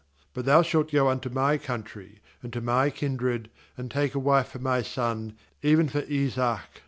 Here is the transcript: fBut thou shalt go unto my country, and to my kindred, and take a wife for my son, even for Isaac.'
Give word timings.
fBut 0.35 0.45
thou 0.45 0.63
shalt 0.63 0.91
go 0.91 1.07
unto 1.09 1.29
my 1.29 1.59
country, 1.59 2.21
and 2.41 2.51
to 2.51 2.59
my 2.59 2.89
kindred, 2.89 3.51
and 3.77 3.91
take 3.91 4.15
a 4.15 4.17
wife 4.17 4.47
for 4.47 4.57
my 4.57 4.81
son, 4.81 5.35
even 5.61 5.87
for 5.87 6.01
Isaac.' 6.11 6.61